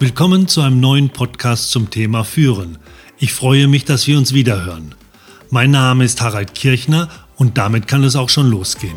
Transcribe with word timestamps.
Willkommen 0.00 0.46
zu 0.46 0.60
einem 0.60 0.78
neuen 0.78 1.10
Podcast 1.10 1.72
zum 1.72 1.90
Thema 1.90 2.22
Führen. 2.22 2.78
Ich 3.18 3.32
freue 3.32 3.66
mich, 3.66 3.84
dass 3.84 4.06
wir 4.06 4.16
uns 4.16 4.32
wiederhören. 4.32 4.94
Mein 5.50 5.72
Name 5.72 6.04
ist 6.04 6.20
Harald 6.20 6.54
Kirchner 6.54 7.08
und 7.34 7.58
damit 7.58 7.88
kann 7.88 8.04
es 8.04 8.14
auch 8.14 8.28
schon 8.28 8.48
losgehen. 8.48 8.94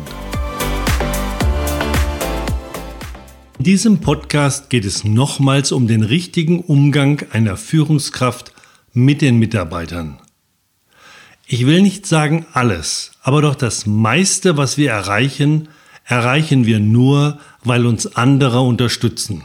In 3.58 3.64
diesem 3.64 3.98
Podcast 3.98 4.70
geht 4.70 4.84
es 4.84 5.02
nochmals 5.02 5.72
um 5.72 5.88
den 5.88 6.04
richtigen 6.04 6.60
Umgang 6.60 7.26
einer 7.32 7.56
Führungskraft 7.56 8.52
mit 8.92 9.22
den 9.22 9.40
Mitarbeitern. 9.40 10.20
Ich 11.48 11.66
will 11.66 11.82
nicht 11.82 12.06
sagen 12.06 12.46
alles, 12.52 13.10
aber 13.22 13.42
doch 13.42 13.56
das 13.56 13.86
meiste, 13.86 14.56
was 14.56 14.78
wir 14.78 14.92
erreichen, 14.92 15.68
erreichen 16.04 16.64
wir 16.64 16.78
nur, 16.78 17.40
weil 17.64 17.86
uns 17.86 18.14
andere 18.14 18.60
unterstützen. 18.60 19.42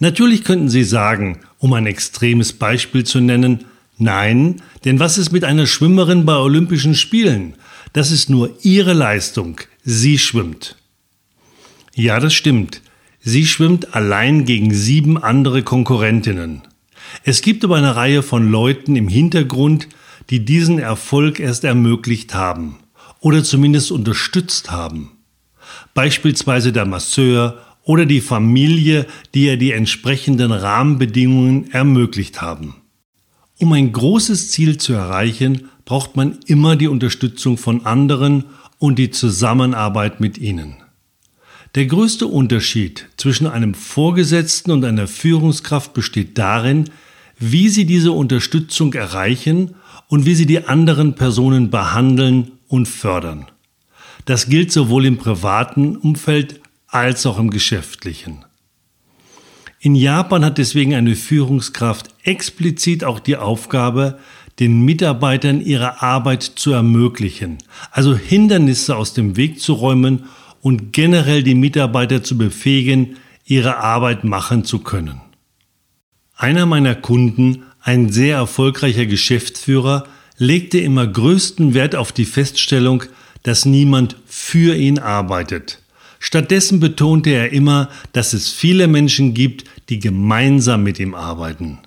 Natürlich 0.00 0.44
könnten 0.44 0.70
Sie 0.70 0.82
sagen, 0.82 1.40
um 1.58 1.74
ein 1.74 1.86
extremes 1.86 2.54
Beispiel 2.54 3.04
zu 3.04 3.20
nennen, 3.20 3.66
nein, 3.98 4.62
denn 4.86 4.98
was 4.98 5.18
ist 5.18 5.30
mit 5.30 5.44
einer 5.44 5.66
Schwimmerin 5.66 6.24
bei 6.24 6.36
Olympischen 6.36 6.94
Spielen? 6.94 7.54
Das 7.92 8.10
ist 8.10 8.30
nur 8.30 8.56
ihre 8.62 8.94
Leistung. 8.94 9.60
Sie 9.84 10.18
schwimmt. 10.18 10.76
Ja, 11.94 12.18
das 12.18 12.32
stimmt. 12.32 12.80
Sie 13.20 13.46
schwimmt 13.46 13.94
allein 13.94 14.46
gegen 14.46 14.72
sieben 14.72 15.22
andere 15.22 15.62
Konkurrentinnen. 15.62 16.62
Es 17.24 17.42
gibt 17.42 17.62
aber 17.62 17.76
eine 17.76 17.94
Reihe 17.94 18.22
von 18.22 18.50
Leuten 18.50 18.96
im 18.96 19.08
Hintergrund, 19.08 19.88
die 20.30 20.46
diesen 20.46 20.78
Erfolg 20.78 21.40
erst 21.40 21.64
ermöglicht 21.64 22.34
haben 22.34 22.78
oder 23.20 23.44
zumindest 23.44 23.92
unterstützt 23.92 24.70
haben. 24.70 25.10
Beispielsweise 25.92 26.72
der 26.72 26.86
Masseur 26.86 27.58
oder 27.90 28.06
die 28.06 28.20
Familie, 28.20 29.04
die 29.34 29.46
ihr 29.46 29.56
die 29.56 29.72
entsprechenden 29.72 30.52
Rahmenbedingungen 30.52 31.72
ermöglicht 31.72 32.40
haben. 32.40 32.76
Um 33.58 33.72
ein 33.72 33.90
großes 33.90 34.52
Ziel 34.52 34.78
zu 34.78 34.92
erreichen, 34.92 35.68
braucht 35.84 36.14
man 36.14 36.38
immer 36.46 36.76
die 36.76 36.86
Unterstützung 36.86 37.58
von 37.58 37.84
anderen 37.86 38.44
und 38.78 39.00
die 39.00 39.10
Zusammenarbeit 39.10 40.20
mit 40.20 40.38
ihnen. 40.38 40.76
Der 41.74 41.86
größte 41.86 42.28
Unterschied 42.28 43.08
zwischen 43.16 43.48
einem 43.48 43.74
Vorgesetzten 43.74 44.70
und 44.70 44.84
einer 44.84 45.08
Führungskraft 45.08 45.92
besteht 45.92 46.38
darin, 46.38 46.90
wie 47.40 47.68
sie 47.68 47.86
diese 47.86 48.12
Unterstützung 48.12 48.94
erreichen 48.94 49.74
und 50.06 50.26
wie 50.26 50.36
sie 50.36 50.46
die 50.46 50.64
anderen 50.64 51.16
Personen 51.16 51.70
behandeln 51.70 52.52
und 52.68 52.86
fördern. 52.86 53.46
Das 54.26 54.48
gilt 54.48 54.70
sowohl 54.70 55.06
im 55.06 55.16
privaten 55.16 55.96
Umfeld 55.96 56.60
als 56.90 57.26
auch 57.26 57.38
im 57.38 57.50
geschäftlichen. 57.50 58.44
In 59.80 59.94
Japan 59.94 60.44
hat 60.44 60.58
deswegen 60.58 60.94
eine 60.94 61.16
Führungskraft 61.16 62.08
explizit 62.22 63.02
auch 63.02 63.18
die 63.18 63.36
Aufgabe, 63.36 64.18
den 64.58 64.82
Mitarbeitern 64.82 65.62
ihre 65.62 66.02
Arbeit 66.02 66.42
zu 66.42 66.72
ermöglichen, 66.72 67.58
also 67.90 68.14
Hindernisse 68.14 68.94
aus 68.94 69.14
dem 69.14 69.36
Weg 69.36 69.58
zu 69.58 69.72
räumen 69.72 70.24
und 70.60 70.92
generell 70.92 71.42
die 71.42 71.54
Mitarbeiter 71.54 72.22
zu 72.22 72.36
befähigen, 72.36 73.16
ihre 73.46 73.78
Arbeit 73.78 74.24
machen 74.24 74.64
zu 74.64 74.80
können. 74.80 75.22
Einer 76.36 76.66
meiner 76.66 76.94
Kunden, 76.94 77.62
ein 77.80 78.10
sehr 78.10 78.36
erfolgreicher 78.36 79.06
Geschäftsführer, 79.06 80.04
legte 80.36 80.78
immer 80.78 81.06
größten 81.06 81.72
Wert 81.72 81.96
auf 81.96 82.12
die 82.12 82.26
Feststellung, 82.26 83.04
dass 83.42 83.64
niemand 83.64 84.16
für 84.26 84.76
ihn 84.76 84.98
arbeitet. 84.98 85.79
Stattdessen 86.22 86.80
betonte 86.80 87.30
er 87.30 87.50
immer, 87.50 87.88
dass 88.12 88.34
es 88.34 88.50
viele 88.50 88.86
Menschen 88.86 89.32
gibt, 89.32 89.64
die 89.88 89.98
gemeinsam 89.98 90.84
mit 90.84 91.00
ihm 91.00 91.14
arbeiten. 91.14 91.78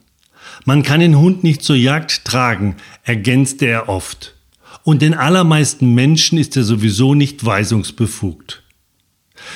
Man 0.66 0.82
kann 0.82 1.00
den 1.00 1.18
Hund 1.18 1.44
nicht 1.44 1.62
zur 1.62 1.76
Jagd 1.76 2.26
tragen, 2.26 2.76
ergänzte 3.04 3.68
er 3.68 3.90
oft. 3.90 4.34
Und 4.84 5.02
den 5.04 5.14
allermeisten 5.14 5.94
Menschen 5.94 6.38
ist 6.40 6.58
er 6.58 6.64
sowieso 6.64 7.14
nicht 7.14 7.46
weisungsbefugt. 7.46 8.64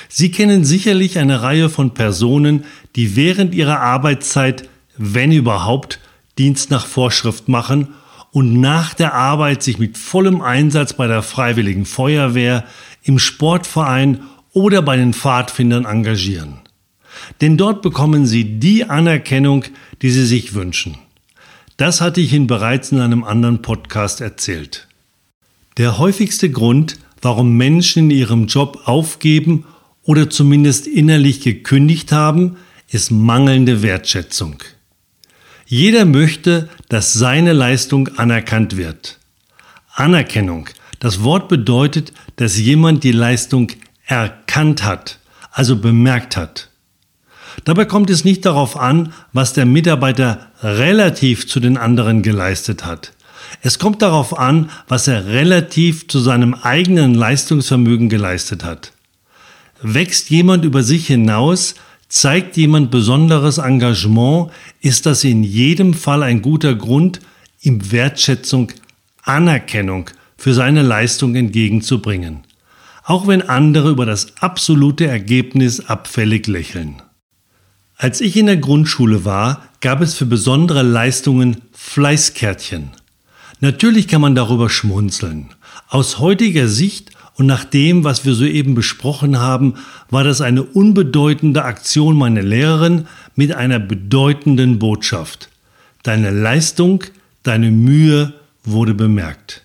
Sie 0.10 0.32
kennen 0.32 0.64
sicherlich 0.64 1.18
eine 1.18 1.42
Reihe 1.42 1.70
von 1.70 1.94
Personen, 1.94 2.64
die 2.96 3.16
während 3.16 3.56
ihrer 3.56 3.80
Arbeitszeit, 3.80 4.70
wenn 4.98 5.32
überhaupt, 5.32 6.00
Dienst 6.38 6.70
nach 6.70 6.86
Vorschrift 6.86 7.48
machen 7.48 7.96
und 8.32 8.62
nach 8.62 8.94
der 8.94 9.16
Arbeit 9.16 9.64
sich 9.64 9.80
mit 9.80 9.98
vollem 9.98 10.42
Einsatz 10.42 10.94
bei 10.94 11.08
der 11.08 11.24
Freiwilligen 11.24 11.86
Feuerwehr, 11.86 12.64
im 13.04 13.18
Sportverein 13.18 14.22
oder 14.54 14.82
bei 14.82 14.98
den 14.98 15.14
Pfadfindern 15.14 15.86
engagieren. 15.86 16.60
Denn 17.42 17.58
dort 17.58 17.82
bekommen 17.82 18.26
sie 18.26 18.60
die 18.60 18.86
Anerkennung, 18.86 19.66
die 20.02 20.12
sie 20.12 20.26
sich 20.26 20.54
wünschen. 20.54 20.98
Das 21.78 22.02
hatte 22.02 22.22
ich 22.22 22.34
Ihnen 22.34 22.48
bereits 22.48 22.92
in 22.92 23.00
einem 23.00 23.24
anderen 23.24 23.62
Podcast 23.62 24.22
erzählt. 24.22 24.88
Der 25.78 26.00
häufigste 26.00 26.50
Grund, 26.50 26.98
warum 27.22 27.56
Menschen 27.56 28.06
in 28.10 28.18
ihrem 28.18 28.48
Job 28.48 28.82
aufgeben 28.86 29.66
oder 30.04 30.30
zumindest 30.30 30.88
innerlich 30.88 31.42
gekündigt 31.42 32.12
haben, 32.12 32.58
ist 32.90 33.12
mangelnde 33.12 33.84
Wertschätzung. 33.84 34.64
Jeder 35.68 36.06
möchte, 36.06 36.70
dass 36.90 37.14
seine 37.14 37.54
Leistung 37.54 38.08
anerkannt 38.18 38.78
wird. 38.78 39.20
Anerkennung. 39.94 40.70
Das 41.00 41.24
Wort 41.24 41.48
bedeutet, 41.50 42.14
dass 42.38 42.58
jemand 42.58 43.04
die 43.04 43.12
Leistung 43.12 43.68
erkannt 44.08 44.84
hat, 44.84 45.20
also 45.52 45.76
bemerkt 45.76 46.36
hat. 46.36 46.70
Dabei 47.66 47.86
kommt 47.86 48.10
es 48.10 48.24
nicht 48.24 48.46
darauf 48.46 48.78
an, 48.78 49.14
was 49.34 49.54
der 49.54 49.66
Mitarbeiter 49.66 50.52
relativ 50.64 51.48
zu 51.48 51.60
den 51.60 51.78
anderen 51.78 52.22
geleistet 52.22 52.86
hat. 52.86 53.14
Es 53.62 53.80
kommt 53.80 54.02
darauf 54.02 54.38
an, 54.38 54.70
was 54.88 55.08
er 55.08 55.28
relativ 55.28 56.08
zu 56.08 56.20
seinem 56.20 56.54
eigenen 56.54 57.14
Leistungsvermögen 57.14 58.10
geleistet 58.10 58.64
hat. 58.64 58.94
Wächst 59.82 60.30
jemand 60.30 60.66
über 60.66 60.84
sich 60.84 61.08
hinaus, 61.08 61.76
zeigt 62.10 62.58
jemand 62.58 62.92
besonderes 62.92 63.58
Engagement, 63.58 64.52
ist 64.82 65.06
das 65.06 65.24
in 65.24 65.44
jedem 65.44 65.94
Fall 65.94 66.24
ein 66.24 66.42
guter 66.42 66.76
Grund, 66.76 67.20
ihm 67.62 67.92
Wertschätzung, 67.92 68.72
Anerkennung 69.24 70.10
für 70.38 70.54
seine 70.54 70.84
Leistung 70.84 71.36
entgegenzubringen 71.36 72.47
auch 73.08 73.26
wenn 73.26 73.42
andere 73.42 73.90
über 73.90 74.06
das 74.06 74.38
absolute 74.42 75.08
Ergebnis 75.08 75.80
abfällig 75.80 76.46
lächeln. 76.46 77.02
Als 77.96 78.20
ich 78.20 78.36
in 78.36 78.48
der 78.48 78.58
Grundschule 78.58 79.24
war, 79.24 79.64
gab 79.80 80.02
es 80.02 80.14
für 80.14 80.26
besondere 80.26 80.84
Leistungen 80.84 81.62
Fleißkärtchen. 81.72 82.90
Natürlich 83.62 84.10
kann 84.10 84.20
man 84.20 84.36
darüber 84.36 84.70
schmunzeln. 84.70 85.52
Aus 85.88 86.20
heutiger 86.20 86.68
Sicht 86.68 87.12
und 87.36 87.46
nach 87.46 87.64
dem, 87.64 88.04
was 88.04 88.26
wir 88.26 88.34
soeben 88.34 88.76
besprochen 88.76 89.40
haben, 89.40 89.76
war 90.10 90.26
das 90.26 90.42
eine 90.42 90.64
unbedeutende 90.64 91.64
Aktion 91.64 92.18
meiner 92.18 92.44
Lehrerin 92.44 93.08
mit 93.36 93.54
einer 93.54 93.80
bedeutenden 93.80 94.80
Botschaft. 94.80 95.50
Deine 96.04 96.32
Leistung, 96.32 97.06
deine 97.44 97.72
Mühe 97.72 98.34
wurde 98.66 98.94
bemerkt. 98.94 99.64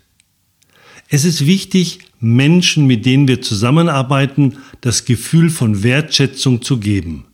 Es 1.09 1.25
ist 1.25 1.45
wichtig, 1.45 2.12
Menschen, 2.23 2.87
mit 2.87 3.05
denen 3.05 3.29
wir 3.29 3.43
zusammenarbeiten, 3.43 4.59
das 4.81 5.05
Gefühl 5.05 5.51
von 5.51 5.83
Wertschätzung 5.83 6.63
zu 6.63 6.79
geben. 6.79 7.25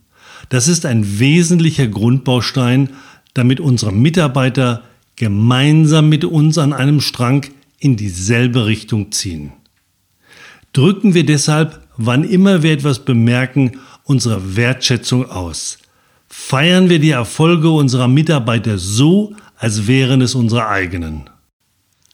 Das 0.49 0.67
ist 0.67 0.85
ein 0.85 1.19
wesentlicher 1.19 1.87
Grundbaustein, 1.87 2.89
damit 3.33 3.59
unsere 3.59 3.91
Mitarbeiter 3.91 4.83
gemeinsam 5.15 6.09
mit 6.09 6.25
uns 6.25 6.57
an 6.57 6.73
einem 6.73 7.01
Strang 7.01 7.45
in 7.79 7.95
dieselbe 7.97 8.65
Richtung 8.65 9.11
ziehen. 9.11 9.51
Drücken 10.73 11.13
wir 11.13 11.25
deshalb, 11.25 11.81
wann 11.97 12.23
immer 12.23 12.63
wir 12.63 12.73
etwas 12.73 12.99
bemerken, 12.99 13.79
unsere 14.03 14.55
Wertschätzung 14.55 15.29
aus. 15.29 15.77
Feiern 16.27 16.89
wir 16.89 16.99
die 16.99 17.11
Erfolge 17.11 17.69
unserer 17.69 18.07
Mitarbeiter 18.07 18.77
so, 18.77 19.35
als 19.57 19.87
wären 19.87 20.21
es 20.21 20.35
unsere 20.35 20.67
eigenen. 20.67 21.29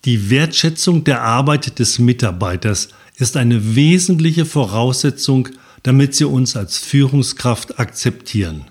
Die 0.05 0.29
Wertschätzung 0.29 1.03
der 1.03 1.23
Arbeit 1.23 1.79
des 1.79 1.97
Mitarbeiters 1.97 2.89
ist 3.17 3.37
eine 3.37 3.75
wesentliche 3.75 4.45
Voraussetzung, 4.45 5.49
damit 5.81 6.13
sie 6.13 6.27
uns 6.27 6.55
als 6.55 6.77
Führungskraft 6.77 7.79
akzeptieren. 7.79 8.65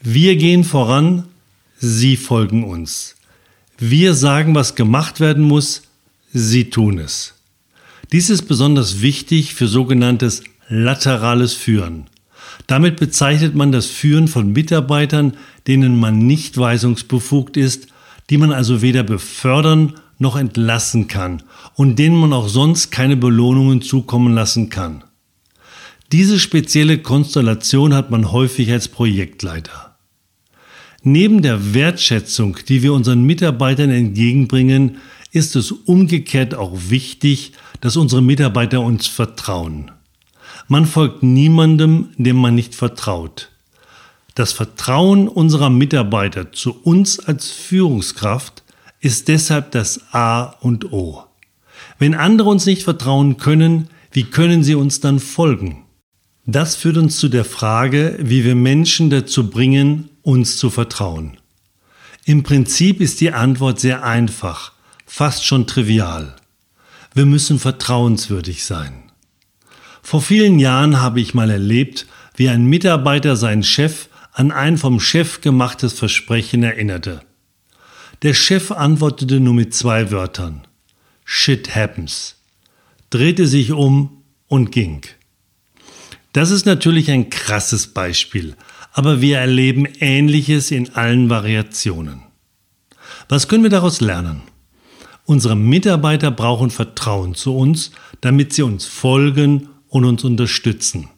Wir 0.00 0.36
gehen 0.36 0.62
voran, 0.62 1.24
sie 1.78 2.16
folgen 2.16 2.62
uns. 2.62 3.16
Wir 3.78 4.14
sagen, 4.14 4.54
was 4.54 4.76
gemacht 4.76 5.18
werden 5.18 5.42
muss, 5.42 5.82
sie 6.32 6.70
tun 6.70 7.00
es. 7.00 7.34
Dies 8.12 8.30
ist 8.30 8.42
besonders 8.42 9.02
wichtig 9.02 9.54
für 9.54 9.66
sogenanntes 9.66 10.44
laterales 10.68 11.54
Führen. 11.54 12.06
Damit 12.68 12.96
bezeichnet 13.00 13.56
man 13.56 13.72
das 13.72 13.86
Führen 13.86 14.28
von 14.28 14.52
Mitarbeitern, 14.52 15.36
denen 15.66 15.98
man 15.98 16.18
nicht 16.18 16.56
weisungsbefugt 16.58 17.56
ist, 17.56 17.88
die 18.30 18.36
man 18.36 18.52
also 18.52 18.82
weder 18.82 19.02
befördern 19.02 19.94
noch 20.18 20.36
entlassen 20.36 21.08
kann 21.08 21.42
und 21.74 21.98
denen 21.98 22.16
man 22.16 22.32
auch 22.32 22.48
sonst 22.48 22.90
keine 22.90 23.16
Belohnungen 23.16 23.82
zukommen 23.82 24.34
lassen 24.34 24.68
kann. 24.68 25.04
Diese 26.12 26.38
spezielle 26.40 26.98
Konstellation 26.98 27.94
hat 27.94 28.10
man 28.10 28.32
häufig 28.32 28.72
als 28.72 28.88
Projektleiter. 28.88 29.96
Neben 31.02 31.42
der 31.42 31.74
Wertschätzung, 31.74 32.58
die 32.68 32.82
wir 32.82 32.92
unseren 32.92 33.22
Mitarbeitern 33.22 33.90
entgegenbringen, 33.90 34.98
ist 35.32 35.54
es 35.54 35.70
umgekehrt 35.70 36.54
auch 36.54 36.72
wichtig, 36.88 37.52
dass 37.80 37.96
unsere 37.96 38.22
Mitarbeiter 38.22 38.80
uns 38.80 39.06
vertrauen. 39.06 39.90
Man 40.66 40.86
folgt 40.86 41.22
niemandem, 41.22 42.08
dem 42.16 42.36
man 42.36 42.54
nicht 42.54 42.74
vertraut. 42.74 43.50
Das 44.34 44.52
Vertrauen 44.52 45.28
unserer 45.28 45.70
Mitarbeiter 45.70 46.52
zu 46.52 46.72
uns 46.82 47.20
als 47.20 47.50
Führungskraft 47.50 48.62
ist 49.00 49.28
deshalb 49.28 49.70
das 49.72 50.00
A 50.12 50.44
und 50.60 50.92
O. 50.92 51.24
Wenn 51.98 52.14
andere 52.14 52.48
uns 52.48 52.66
nicht 52.66 52.82
vertrauen 52.82 53.36
können, 53.36 53.88
wie 54.12 54.24
können 54.24 54.62
sie 54.62 54.74
uns 54.74 55.00
dann 55.00 55.20
folgen? 55.20 55.84
Das 56.46 56.76
führt 56.76 56.96
uns 56.96 57.18
zu 57.18 57.28
der 57.28 57.44
Frage, 57.44 58.18
wie 58.20 58.44
wir 58.44 58.54
Menschen 58.54 59.10
dazu 59.10 59.50
bringen, 59.50 60.08
uns 60.22 60.56
zu 60.56 60.70
vertrauen. 60.70 61.36
Im 62.24 62.42
Prinzip 62.42 63.00
ist 63.00 63.20
die 63.20 63.32
Antwort 63.32 63.80
sehr 63.80 64.04
einfach, 64.04 64.72
fast 65.06 65.44
schon 65.44 65.66
trivial. 65.66 66.36
Wir 67.14 67.26
müssen 67.26 67.58
vertrauenswürdig 67.58 68.64
sein. 68.64 69.04
Vor 70.02 70.22
vielen 70.22 70.58
Jahren 70.58 71.00
habe 71.00 71.20
ich 71.20 71.34
mal 71.34 71.50
erlebt, 71.50 72.06
wie 72.36 72.48
ein 72.48 72.64
Mitarbeiter 72.64 73.36
seinen 73.36 73.62
Chef 73.62 74.08
an 74.32 74.52
ein 74.52 74.78
vom 74.78 75.00
Chef 75.00 75.40
gemachtes 75.40 75.92
Versprechen 75.92 76.62
erinnerte. 76.62 77.20
Der 78.22 78.34
Chef 78.34 78.72
antwortete 78.72 79.38
nur 79.38 79.54
mit 79.54 79.74
zwei 79.74 80.10
Wörtern. 80.10 80.66
Shit 81.24 81.76
happens. 81.76 82.34
Drehte 83.10 83.46
sich 83.46 83.70
um 83.70 84.24
und 84.48 84.72
ging. 84.72 85.02
Das 86.32 86.50
ist 86.50 86.66
natürlich 86.66 87.10
ein 87.12 87.30
krasses 87.30 87.86
Beispiel, 87.88 88.56
aber 88.92 89.20
wir 89.20 89.38
erleben 89.38 89.86
Ähnliches 90.00 90.72
in 90.72 90.94
allen 90.94 91.30
Variationen. 91.30 92.22
Was 93.28 93.46
können 93.46 93.62
wir 93.62 93.70
daraus 93.70 94.00
lernen? 94.00 94.42
Unsere 95.24 95.54
Mitarbeiter 95.54 96.30
brauchen 96.32 96.70
Vertrauen 96.70 97.36
zu 97.36 97.56
uns, 97.56 97.92
damit 98.20 98.52
sie 98.52 98.62
uns 98.62 98.86
folgen 98.86 99.68
und 99.88 100.04
uns 100.04 100.24
unterstützen. 100.24 101.08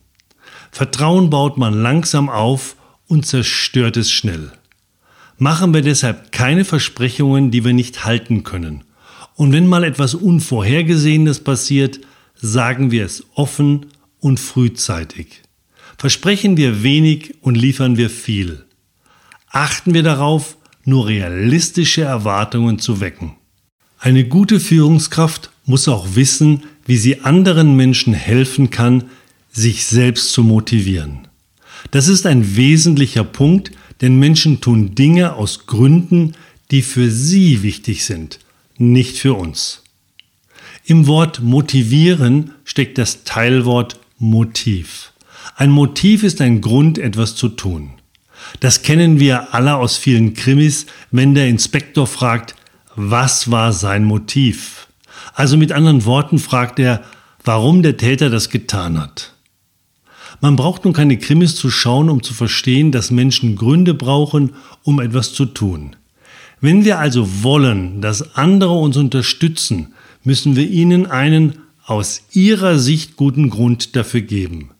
Vertrauen 0.71 1.31
baut 1.31 1.57
man 1.57 1.81
langsam 1.81 2.29
auf 2.29 2.77
und 3.07 3.27
zerstört 3.27 3.97
es 3.97 4.11
schnell. 4.11 4.53
Machen 5.43 5.73
wir 5.73 5.81
deshalb 5.81 6.33
keine 6.33 6.67
Versprechungen, 6.67 7.51
die 7.51 7.65
wir 7.65 7.73
nicht 7.73 8.05
halten 8.05 8.43
können. 8.43 8.85
Und 9.37 9.55
wenn 9.55 9.67
mal 9.67 9.85
etwas 9.85 10.15
Unvorhergesehenes 10.15 11.41
passiert, 11.41 11.99
sagen 12.35 12.91
wir 12.91 13.07
es 13.07 13.25
offen 13.35 13.87
und 14.19 14.39
frühzeitig. 14.39 15.41
Versprechen 15.97 16.59
wir 16.59 16.83
wenig 16.83 17.37
und 17.41 17.55
liefern 17.55 17.97
wir 17.97 18.11
viel. 18.11 18.67
Achten 19.49 19.95
wir 19.95 20.03
darauf, 20.03 20.59
nur 20.85 21.09
realistische 21.09 22.03
Erwartungen 22.03 22.79
zu 22.79 23.01
wecken. 23.01 23.33
Eine 23.99 24.25
gute 24.27 24.61
Führungskraft 24.61 25.51
muss 25.65 25.89
auch 25.89 26.17
wissen, 26.17 26.65
wie 26.85 26.99
sie 26.99 27.23
anderen 27.23 27.77
Menschen 27.77 28.13
helfen 28.13 28.69
kann, 28.69 29.05
sich 29.51 29.87
selbst 29.87 30.33
zu 30.33 30.43
motivieren. 30.43 31.29
Das 31.93 32.09
ist 32.09 32.27
ein 32.27 32.57
wesentlicher 32.57 33.25
Punkt, 33.25 33.71
denn 34.01 34.19
Menschen 34.19 34.61
tun 34.61 34.95
Dinge 34.95 35.35
aus 35.35 35.67
Gründen, 35.67 36.33
die 36.71 36.83
für 36.83 37.11
sie 37.11 37.63
wichtig 37.63 38.05
sind, 38.05 38.39
nicht 38.79 39.19
für 39.19 39.35
uns. 39.35 39.83
Im 40.85 41.07
Wort 41.07 41.43
motivieren 41.43 42.53
steckt 42.65 42.99
das 42.99 43.25
Teilwort 43.25 44.01
Motiv. 44.19 45.13
Ein 45.57 45.71
Motiv 45.71 46.23
ist 46.23 46.41
ein 46.41 46.61
Grund, 46.61 46.99
etwas 46.99 47.35
zu 47.35 47.49
tun. 47.49 47.91
Das 48.61 48.83
kennen 48.83 49.21
wir 49.21 49.55
alle 49.55 49.77
aus 49.77 49.97
vielen 49.97 50.35
Krimis, 50.35 50.87
wenn 51.11 51.35
der 51.35 51.49
Inspektor 51.49 52.07
fragt, 52.07 52.55
was 52.97 53.51
war 53.51 53.73
sein 53.73 54.05
Motiv? 54.05 54.89
Also 55.35 55.57
mit 55.57 55.73
anderen 55.73 56.05
Worten 56.05 56.39
fragt 56.39 56.79
er, 56.79 57.05
warum 57.45 57.83
der 57.83 57.97
Täter 57.97 58.31
das 58.31 58.49
getan 58.49 59.01
hat. 59.01 59.35
Man 60.41 60.57
braucht 60.57 60.85
nun 60.85 60.95
keine 60.95 61.19
Krimis 61.19 61.55
zu 61.55 61.71
schauen, 61.71 62.09
um 62.09 62.23
zu 62.23 62.33
verstehen, 62.33 62.93
dass 62.93 63.11
Menschen 63.11 63.57
Gründe 63.57 63.95
brauchen, 63.95 64.55
um 64.83 65.01
etwas 65.01 65.35
zu 65.35 65.45
tun. 65.45 65.97
Wenn 66.61 66.85
wir 66.85 66.99
also 66.99 67.43
wollen, 67.43 68.01
dass 68.01 68.37
andere 68.37 68.73
uns 68.73 68.97
unterstützen, 68.97 69.95
müssen 70.25 70.57
wir 70.57 70.69
ihnen 70.69 71.07
einen 71.07 71.57
aus 71.85 72.23
ihrer 72.33 72.79
Sicht 72.79 73.17
guten 73.17 73.51
Grund 73.51 73.97
dafür 73.97 74.21
geben. 74.21 74.71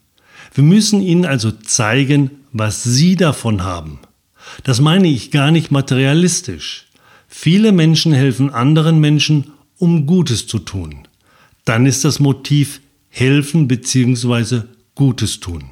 Wir 0.53 0.63
müssen 0.63 1.01
ihnen 1.01 1.25
also 1.25 1.51
zeigen, 1.51 2.31
was 2.51 2.83
sie 2.83 3.15
davon 3.15 3.63
haben. 3.63 3.99
Das 4.63 4.81
meine 4.81 5.07
ich 5.07 5.31
gar 5.31 5.51
nicht 5.51 5.71
materialistisch. 5.71 6.87
Viele 7.27 7.71
Menschen 7.71 8.13
helfen 8.13 8.49
anderen 8.49 8.99
Menschen, 8.99 9.51
um 9.77 10.05
Gutes 10.05 10.47
zu 10.47 10.59
tun. 10.59 11.07
Dann 11.65 11.85
ist 11.85 12.03
das 12.03 12.19
Motiv 12.19 12.81
helfen 13.09 13.67
bzw. 13.67 14.61
Gutes 14.95 15.39
tun. 15.39 15.65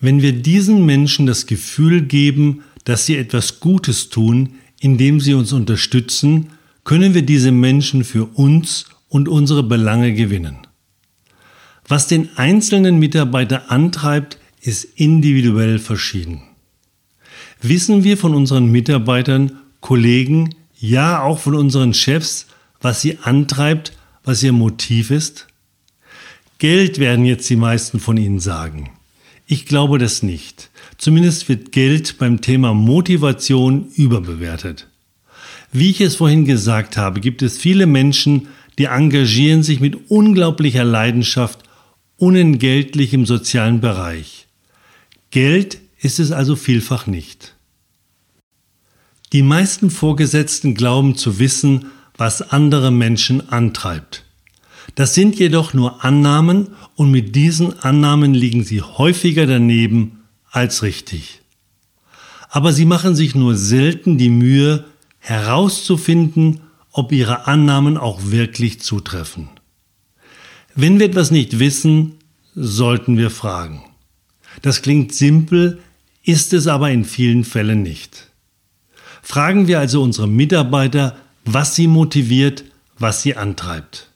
Wenn 0.00 0.22
wir 0.22 0.32
diesen 0.32 0.86
Menschen 0.86 1.26
das 1.26 1.46
Gefühl 1.46 2.02
geben, 2.02 2.62
dass 2.84 3.06
sie 3.06 3.16
etwas 3.16 3.60
Gutes 3.60 4.08
tun, 4.08 4.54
indem 4.80 5.20
sie 5.20 5.34
uns 5.34 5.52
unterstützen, 5.52 6.50
können 6.84 7.14
wir 7.14 7.22
diese 7.22 7.52
Menschen 7.52 8.04
für 8.04 8.24
uns 8.24 8.86
und 9.08 9.28
unsere 9.28 9.62
Belange 9.62 10.14
gewinnen. 10.14 10.66
Was 11.86 12.06
den 12.06 12.30
einzelnen 12.36 12.98
Mitarbeiter 12.98 13.70
antreibt, 13.70 14.38
ist 14.60 14.84
individuell 14.84 15.78
verschieden. 15.78 16.42
Wissen 17.60 18.04
wir 18.04 18.16
von 18.16 18.34
unseren 18.34 18.70
Mitarbeitern, 18.70 19.58
Kollegen, 19.80 20.54
ja 20.78 21.22
auch 21.22 21.38
von 21.38 21.54
unseren 21.54 21.92
Chefs, 21.92 22.46
was 22.80 23.02
sie 23.02 23.18
antreibt, 23.18 23.92
was 24.24 24.42
ihr 24.42 24.52
Motiv 24.52 25.10
ist? 25.10 25.46
Geld 26.60 26.98
werden 26.98 27.24
jetzt 27.24 27.48
die 27.48 27.56
meisten 27.56 28.00
von 28.00 28.18
Ihnen 28.18 28.38
sagen. 28.38 28.90
Ich 29.46 29.64
glaube 29.64 29.98
das 29.98 30.22
nicht. 30.22 30.68
Zumindest 30.98 31.48
wird 31.48 31.72
Geld 31.72 32.18
beim 32.18 32.42
Thema 32.42 32.74
Motivation 32.74 33.88
überbewertet. 33.94 34.86
Wie 35.72 35.88
ich 35.88 36.02
es 36.02 36.16
vorhin 36.16 36.44
gesagt 36.44 36.98
habe, 36.98 37.20
gibt 37.20 37.40
es 37.40 37.56
viele 37.56 37.86
Menschen, 37.86 38.48
die 38.78 38.84
engagieren 38.84 39.62
sich 39.62 39.80
mit 39.80 40.10
unglaublicher 40.10 40.84
Leidenschaft 40.84 41.60
unentgeltlich 42.18 43.14
im 43.14 43.24
sozialen 43.24 43.80
Bereich. 43.80 44.46
Geld 45.30 45.78
ist 45.98 46.20
es 46.20 46.30
also 46.30 46.56
vielfach 46.56 47.06
nicht. 47.06 47.54
Die 49.32 49.42
meisten 49.42 49.90
Vorgesetzten 49.90 50.74
glauben 50.74 51.16
zu 51.16 51.38
wissen, 51.38 51.86
was 52.18 52.42
andere 52.52 52.90
Menschen 52.90 53.48
antreibt. 53.48 54.24
Das 54.94 55.14
sind 55.14 55.38
jedoch 55.38 55.74
nur 55.74 56.04
Annahmen 56.04 56.68
und 56.96 57.10
mit 57.10 57.34
diesen 57.36 57.78
Annahmen 57.80 58.34
liegen 58.34 58.64
sie 58.64 58.82
häufiger 58.82 59.46
daneben 59.46 60.20
als 60.50 60.82
richtig. 60.82 61.40
Aber 62.48 62.72
sie 62.72 62.84
machen 62.84 63.14
sich 63.14 63.34
nur 63.34 63.56
selten 63.56 64.18
die 64.18 64.28
Mühe, 64.28 64.84
herauszufinden, 65.20 66.60
ob 66.92 67.12
ihre 67.12 67.46
Annahmen 67.46 67.96
auch 67.96 68.18
wirklich 68.24 68.80
zutreffen. 68.80 69.48
Wenn 70.74 70.98
wir 70.98 71.06
etwas 71.06 71.30
nicht 71.30 71.58
wissen, 71.58 72.14
sollten 72.54 73.16
wir 73.16 73.30
fragen. 73.30 73.84
Das 74.62 74.82
klingt 74.82 75.14
simpel, 75.14 75.78
ist 76.24 76.52
es 76.52 76.66
aber 76.66 76.90
in 76.90 77.04
vielen 77.04 77.44
Fällen 77.44 77.82
nicht. 77.82 78.30
Fragen 79.22 79.68
wir 79.68 79.78
also 79.78 80.02
unsere 80.02 80.26
Mitarbeiter, 80.26 81.16
was 81.44 81.76
sie 81.76 81.86
motiviert, 81.86 82.64
was 82.98 83.22
sie 83.22 83.36
antreibt. 83.36 84.09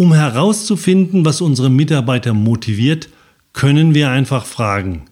Um 0.00 0.14
herauszufinden, 0.14 1.26
was 1.26 1.42
unsere 1.42 1.68
Mitarbeiter 1.68 2.32
motiviert, 2.32 3.10
können 3.52 3.94
wir 3.94 4.10
einfach 4.10 4.46
fragen, 4.46 5.02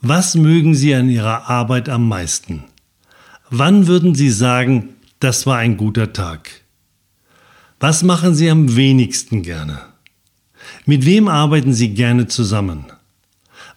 was 0.00 0.34
mögen 0.34 0.74
Sie 0.74 0.92
an 0.92 1.08
Ihrer 1.08 1.48
Arbeit 1.48 1.88
am 1.88 2.08
meisten? 2.08 2.64
Wann 3.48 3.86
würden 3.86 4.16
Sie 4.16 4.30
sagen, 4.30 4.96
das 5.20 5.46
war 5.46 5.58
ein 5.58 5.76
guter 5.76 6.12
Tag? 6.12 6.50
Was 7.78 8.02
machen 8.02 8.34
Sie 8.34 8.50
am 8.50 8.74
wenigsten 8.74 9.42
gerne? 9.42 9.82
Mit 10.84 11.06
wem 11.06 11.28
arbeiten 11.28 11.72
Sie 11.72 11.90
gerne 11.90 12.26
zusammen? 12.26 12.86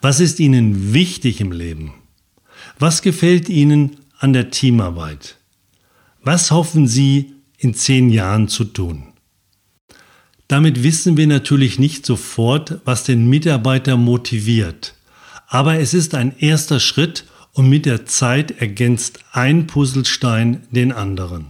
Was 0.01 0.19
ist 0.19 0.39
Ihnen 0.39 0.91
wichtig 0.91 1.39
im 1.39 1.51
Leben? 1.51 1.93
Was 2.79 3.03
gefällt 3.03 3.48
Ihnen 3.48 3.98
an 4.17 4.33
der 4.33 4.50
Teamarbeit? 4.50 5.38
Was 6.24 6.50
hoffen 6.50 6.88
Sie 6.88 7.33
in 7.60 7.75
zehn 7.75 8.10
Jahren 8.10 8.48
zu 8.48 8.63
tun? 8.63 9.11
Damit 10.51 10.84
wissen 10.84 11.15
wir 11.15 11.27
natürlich 11.27 11.79
nicht 11.79 12.05
sofort, 12.05 12.81
was 12.84 13.05
den 13.05 13.29
Mitarbeiter 13.29 13.96
motiviert. 13.96 14.96
Aber 15.48 15.79
es 15.79 15.93
ist 15.93 16.13
ein 16.13 16.38
erster 16.39 16.81
Schritt 16.81 17.24
und 17.53 17.70
mit 17.70 17.86
der 17.86 18.05
Zeit 18.05 18.60
ergänzt 18.60 19.20
ein 19.31 19.65
Puzzlestein 19.65 20.67
den 20.70 20.91
anderen. 20.91 21.46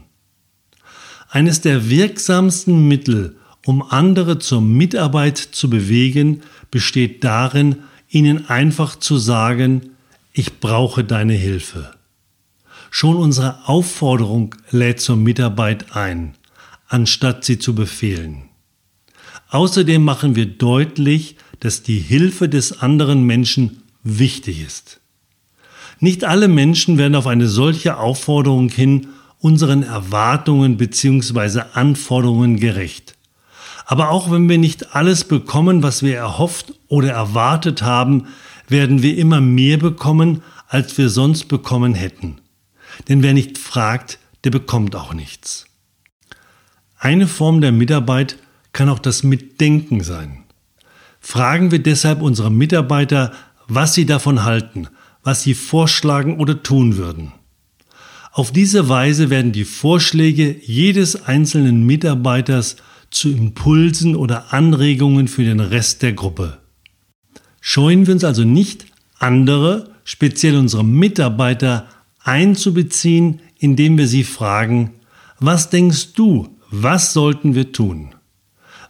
Eines 1.32 1.62
der 1.62 1.90
wirksamsten 1.90 2.88
Mittel, 2.88 3.38
um 3.66 3.82
andere 3.82 4.38
zur 4.38 4.62
Mitarbeit 4.62 5.40
zu 5.40 5.68
bewegen, 5.68 6.44
besteht 6.70 7.24
darin, 7.24 7.78
ihnen 8.08 8.52
einfach 8.52 8.96
zu 8.96 9.18
sagen, 9.18 9.94
ich 10.32 10.60
brauche 10.60 11.04
deine 11.04 11.34
Hilfe. 11.34 11.96
Schon 12.92 13.16
unsere 13.16 13.68
Aufforderung 13.68 14.54
lädt 14.70 15.02
zur 15.02 15.16
Mitarbeit 15.16 15.96
ein, 15.96 16.36
anstatt 16.88 17.44
sie 17.46 17.58
zu 17.58 17.74
befehlen. 17.74 18.51
Außerdem 19.52 20.04
machen 20.04 20.36
wir 20.36 20.46
deutlich, 20.46 21.36
dass 21.60 21.84
die 21.84 22.00
Hilfe 22.00 22.50
des 22.50 22.82
anderen 22.82 23.24
Menschen 23.24 23.84
wichtig 24.04 24.62
ist. 24.66 25.00
Nicht 26.00 26.24
alle 26.24 26.48
Menschen 26.48 26.98
werden 26.98 27.16
auf 27.16 27.28
eine 27.28 27.48
solche 27.48 27.98
Aufforderung 27.98 28.70
hin 28.70 29.10
unseren 29.40 29.84
Erwartungen 29.84 30.78
bzw. 30.78 31.64
Anforderungen 31.74 32.60
gerecht. 32.60 33.16
Aber 33.86 34.10
auch 34.10 34.32
wenn 34.32 34.48
wir 34.48 34.58
nicht 34.58 34.96
alles 34.96 35.26
bekommen, 35.26 35.84
was 35.84 36.02
wir 36.02 36.16
erhofft 36.16 36.74
oder 36.88 37.12
erwartet 37.12 37.82
haben, 37.82 38.28
werden 38.70 39.04
wir 39.04 39.18
immer 39.18 39.42
mehr 39.42 39.78
bekommen, 39.78 40.44
als 40.70 40.98
wir 40.98 41.10
sonst 41.10 41.50
bekommen 41.50 41.94
hätten. 41.94 42.40
Denn 43.10 43.22
wer 43.22 43.34
nicht 43.34 43.58
fragt, 43.58 44.18
der 44.46 44.52
bekommt 44.52 44.96
auch 44.96 45.14
nichts. 45.14 45.66
Eine 46.98 47.28
Form 47.28 47.60
der 47.62 47.72
Mitarbeit 47.72 48.38
kann 48.74 48.90
auch 48.90 49.00
das 49.00 49.24
Mitdenken 49.24 50.02
sein. 50.02 50.44
Fragen 51.20 51.72
wir 51.72 51.80
deshalb 51.80 52.22
unsere 52.22 52.52
Mitarbeiter, 52.52 53.32
was 53.68 53.94
sie 53.94 54.06
davon 54.06 54.44
halten, 54.44 54.88
was 55.24 55.44
sie 55.44 55.54
vorschlagen 55.54 56.38
oder 56.38 56.64
tun 56.64 56.98
würden. 56.98 57.32
Auf 58.32 58.52
diese 58.52 58.88
Weise 58.88 59.30
werden 59.30 59.52
die 59.52 59.66
Vorschläge 59.66 60.56
jedes 60.62 61.26
einzelnen 61.26 61.86
Mitarbeiters 61.86 62.78
zu 63.10 63.30
Impulsen 63.30 64.16
oder 64.16 64.54
Anregungen 64.54 65.28
für 65.28 65.44
den 65.44 65.60
Rest 65.60 66.02
der 66.02 66.14
Gruppe. 66.14 66.58
Scheuen 67.60 68.08
wir 68.08 68.14
uns 68.14 68.24
also 68.24 68.44
nicht, 68.44 68.86
andere, 69.20 69.92
speziell 70.06 70.56
unsere 70.56 70.86
Mitarbeiter, 70.86 71.88
einzubeziehen, 72.24 73.42
indem 73.60 73.98
wir 73.98 74.08
sie 74.08 74.24
fragen, 74.24 74.94
was 75.40 75.70
denkst 75.70 76.14
du, 76.14 76.58
was 76.72 77.14
sollten 77.14 77.54
wir 77.54 77.72
tun? 77.72 78.16